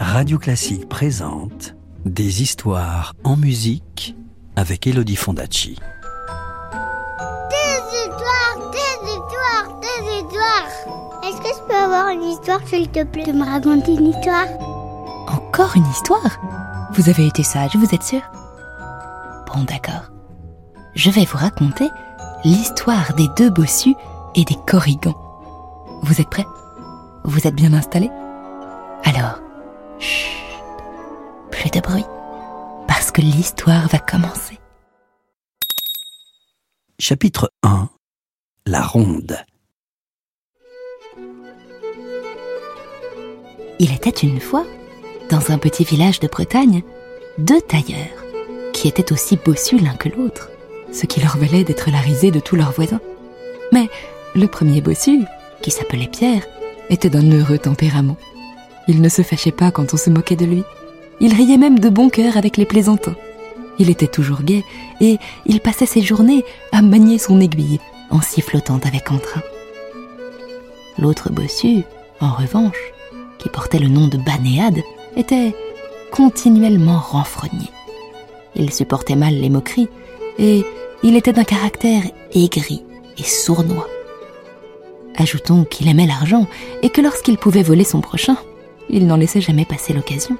[0.00, 4.16] Radio Classique présente Des histoires en musique
[4.56, 5.78] avec Elodie Fondacci.
[7.50, 10.68] Des histoires, des histoires, des histoires.
[11.24, 14.46] Est-ce que je peux avoir une histoire, s'il te plaît, de me raconter une histoire?
[15.28, 16.40] Encore une histoire?
[16.94, 18.22] Vous avez été sage, vous êtes sûr?
[19.46, 20.10] Bon, d'accord.
[20.94, 21.88] Je vais vous raconter
[22.44, 23.94] l'histoire des deux bossus
[24.34, 25.16] et des corrigans.
[26.02, 26.46] Vous êtes prêts?
[27.24, 28.10] Vous êtes bien installés?
[29.04, 29.38] Alors,
[31.70, 32.04] de bruit,
[32.86, 34.58] parce que l'histoire va commencer.
[36.98, 37.88] Chapitre 1
[38.66, 39.36] La ronde.
[43.78, 44.64] Il était une fois,
[45.30, 46.82] dans un petit village de Bretagne,
[47.38, 48.24] deux tailleurs
[48.72, 50.50] qui étaient aussi bossus l'un que l'autre,
[50.92, 53.00] ce qui leur valait d'être la risée de tous leurs voisins.
[53.72, 53.88] Mais
[54.34, 55.24] le premier bossu,
[55.62, 56.46] qui s'appelait Pierre,
[56.90, 58.16] était d'un heureux tempérament.
[58.88, 60.64] Il ne se fâchait pas quand on se moquait de lui.
[61.20, 63.16] Il riait même de bon cœur avec les plaisantins.
[63.78, 64.64] Il était toujours gai
[65.00, 67.80] et il passait ses journées à manier son aiguille
[68.10, 69.42] en sifflotant avec entrain.
[70.98, 71.82] L'autre bossu,
[72.20, 72.92] en revanche,
[73.38, 74.82] qui portait le nom de Banéade,
[75.16, 75.54] était
[76.10, 77.70] continuellement renfrogné.
[78.56, 79.88] Il supportait mal les moqueries
[80.38, 80.64] et
[81.02, 82.02] il était d'un caractère
[82.32, 82.82] aigri
[83.16, 83.88] et sournois.
[85.16, 86.46] Ajoutons qu'il aimait l'argent
[86.82, 88.36] et que lorsqu'il pouvait voler son prochain,
[88.88, 90.36] il n'en laissait jamais passer l'occasion.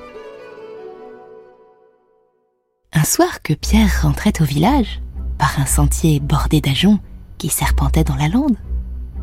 [3.09, 5.01] Soir que Pierre rentrait au village,
[5.39, 7.01] par un sentier bordé d'ajoncs
[7.39, 8.56] qui serpentait dans la lande,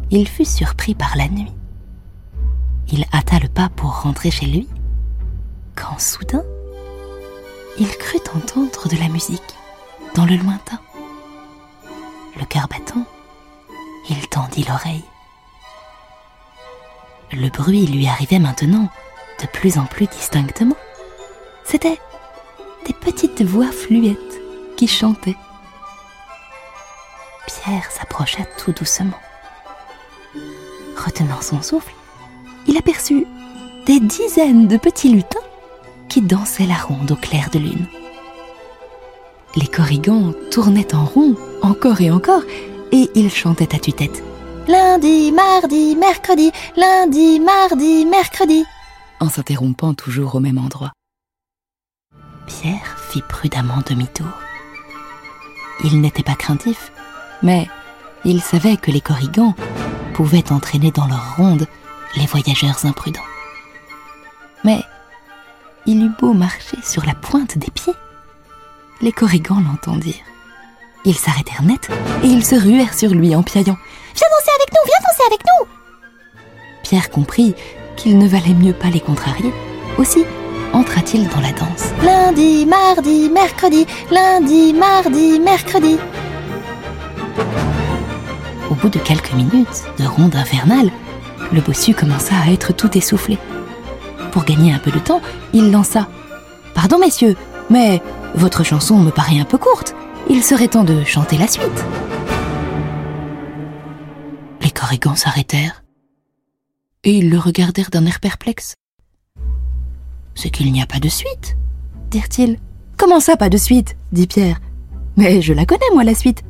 [0.10, 1.54] il fut surpris par la nuit.
[2.92, 4.68] Il hâta le pas pour rentrer chez lui,
[5.76, 6.44] quand soudain,
[7.78, 9.56] il crut entendre de la musique
[10.16, 10.80] dans le lointain.
[12.40, 13.06] Le cœur battant,
[14.10, 15.06] il tendit l'oreille.
[17.32, 18.90] Le bruit lui arrivait maintenant
[19.42, 20.78] de plus en plus distinctement.
[21.66, 22.00] C'était
[22.86, 24.42] des petites voix fluettes
[24.78, 25.38] qui chantaient.
[27.48, 29.20] Pierre s'approcha tout doucement.
[30.98, 31.94] Retenant son souffle,
[32.68, 33.26] il aperçut
[33.86, 35.40] des dizaines de petits lutins
[36.10, 37.88] qui dansaient la ronde au clair de lune.
[39.56, 42.42] Les corrigans tournaient en rond encore et encore
[42.92, 44.24] et ils chantaient à tue-tête.
[44.68, 48.66] Lundi, mardi, mercredi, lundi, mardi, mercredi,
[49.20, 50.92] en s'interrompant toujours au même endroit.
[52.46, 54.28] Pierre fit prudemment demi-tour.
[55.84, 56.92] Il n'était pas craintif,
[57.44, 57.68] mais
[58.24, 59.56] il savait que les corrigans
[60.14, 61.68] pouvaient entraîner dans leur ronde
[62.16, 63.20] les voyageurs imprudents.
[64.64, 64.82] Mais
[65.86, 67.94] il eut beau marcher sur la pointe des pieds,
[69.02, 70.24] les corrigans l'entendirent.
[71.04, 71.90] Ils s'arrêtèrent net
[72.24, 73.78] et ils se ruèrent sur lui en piaillant.
[74.16, 75.68] Viens danser avec nous, viens danser avec nous
[76.84, 77.54] Pierre comprit
[77.96, 79.54] qu'il ne valait mieux pas les contrarier.
[79.98, 80.24] Aussi
[80.76, 81.86] entra-t-il dans la danse.
[82.04, 85.98] Lundi, mardi, mercredi, lundi, mardi, mercredi.
[88.70, 90.92] Au bout de quelques minutes de ronde infernale,
[91.54, 93.38] le bossu commença à être tout essoufflé.
[94.32, 95.22] Pour gagner un peu de temps,
[95.54, 96.10] il lança
[96.74, 97.38] Pardon, messieurs,
[97.70, 98.02] mais
[98.34, 99.96] votre chanson me paraît un peu courte.
[100.30, 101.86] Il serait temps de chanter la suite.
[104.62, 105.84] Les corrigans s'arrêtèrent
[107.06, 108.76] et ils le regardèrent d'un air perplexe.
[110.36, 111.56] C'est qu'il n'y a pas de suite,
[112.12, 112.60] dirent-ils.
[112.98, 113.96] Comment ça, pas de suite?
[114.12, 114.60] dit Pierre.
[115.18, 116.44] Mais je la connais, moi, la suite.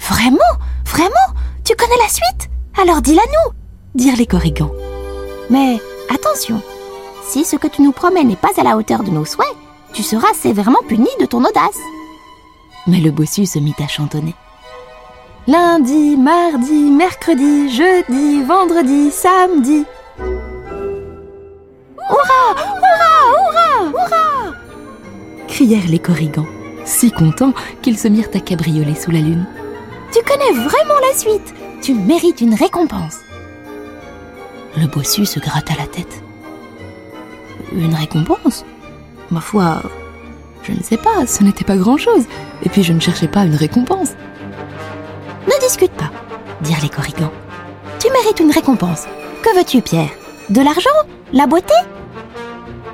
[0.00, 0.38] Vraiment?
[0.86, 1.28] Vraiment?
[1.64, 2.50] Tu connais la suite?
[2.80, 3.52] Alors dis-la nous
[3.94, 4.72] dirent les corrigans.
[5.50, 5.78] Mais
[6.12, 6.62] attention,
[7.28, 9.46] si ce que tu nous promets n'est pas à la hauteur de nos souhaits,
[9.92, 11.78] tu seras sévèrement puni de ton audace.
[12.86, 14.34] Mais le bossu se mit à chantonner.
[15.46, 19.84] Lundi, mardi, mercredi, jeudi, vendredi, samedi.
[25.52, 26.46] Crièrent les corrigans,
[26.86, 27.52] si contents
[27.82, 29.44] qu'ils se mirent à cabrioler sous la lune.
[30.10, 33.18] Tu connais vraiment la suite Tu mérites une récompense
[34.78, 36.22] Le bossu se gratta la tête.
[37.70, 38.64] Une récompense?
[39.30, 39.82] Ma foi,
[40.62, 42.24] je ne sais pas, ce n'était pas grand-chose.
[42.62, 44.12] Et puis je ne cherchais pas une récompense.
[45.46, 46.10] Ne discute pas,
[46.62, 47.32] dirent les corrigans.
[47.98, 49.04] Tu mérites une récompense.
[49.42, 50.10] Que veux-tu, Pierre?
[50.48, 50.88] De l'argent?
[51.34, 51.74] La beauté?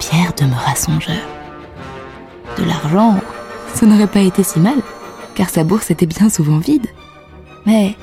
[0.00, 1.38] Pierre demeura songeur.
[2.58, 3.20] De l'argent,
[3.75, 4.78] ce n'aurait pas été si mal,
[5.34, 6.88] car sa bourse était bien souvent vide.
[7.66, 7.96] Mais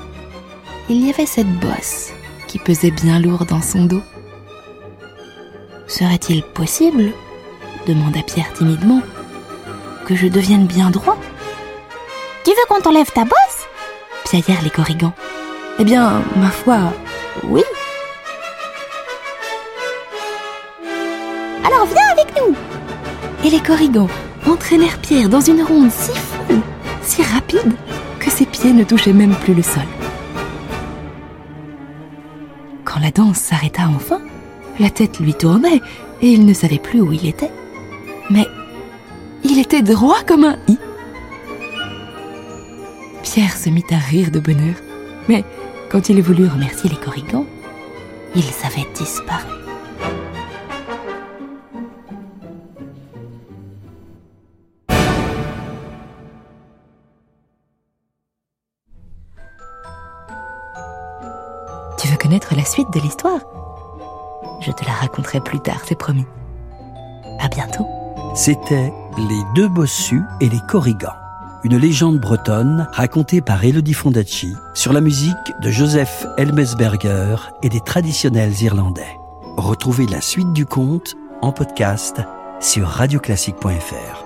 [0.90, 2.12] il y avait cette bosse
[2.48, 4.02] qui pesait bien lourd dans son dos.
[5.88, 7.12] Serait-il possible,
[7.86, 9.02] demanda Pierre timidement,
[10.06, 11.18] que je devienne bien droit?
[12.44, 13.68] Tu veux qu'on t'enlève ta bosse?
[14.24, 15.14] Piaillèrent les corrigans.
[15.80, 16.78] Eh bien, ma foi,
[17.44, 17.64] oui.
[21.66, 22.56] Alors viens avec nous
[23.44, 24.08] Et les corrigans
[24.48, 26.62] entraînèrent Pierre dans une ronde si folle,
[27.02, 27.74] si rapide,
[28.20, 29.84] que ses pieds ne touchaient même plus le sol.
[32.84, 34.22] Quand la danse s'arrêta enfin,
[34.80, 35.82] la tête lui tournait
[36.22, 37.52] et il ne savait plus où il était.
[38.30, 38.48] Mais
[39.44, 40.78] il était droit comme un i.
[43.24, 44.76] Pierre se mit à rire de bonheur,
[45.28, 45.44] mais
[45.90, 47.46] quand il voulut remercier les corrigans,
[48.36, 49.65] ils avaient disparu.
[62.26, 63.42] Connaître la suite de l'histoire
[64.60, 66.26] Je te la raconterai plus tard, c'est promis.
[67.40, 67.86] À bientôt.
[68.34, 71.14] C'était Les deux bossus et les corrigans,
[71.64, 77.80] une légende bretonne racontée par Elodie Fondacci sur la musique de Joseph Elmesberger et des
[77.80, 79.16] traditionnels irlandais.
[79.56, 81.14] Retrouvez la suite du conte
[81.44, 82.22] en podcast
[82.60, 84.26] sur radioclassique.fr.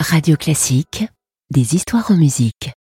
[0.00, 1.04] Radio Classique,
[1.52, 2.72] des histoires en musique.